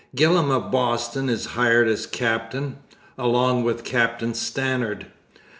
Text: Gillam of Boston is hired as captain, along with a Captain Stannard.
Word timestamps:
Gillam 0.15 0.49
of 0.49 0.71
Boston 0.71 1.29
is 1.29 1.45
hired 1.45 1.87
as 1.87 2.07
captain, 2.07 2.77
along 3.19 3.63
with 3.63 3.81
a 3.81 3.83
Captain 3.83 4.33
Stannard. 4.33 5.05